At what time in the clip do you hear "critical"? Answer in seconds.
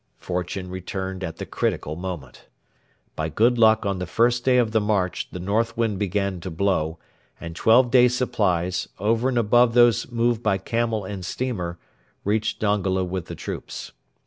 1.45-1.95